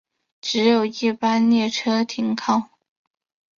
[0.41, 2.69] 只有一般列车停靠。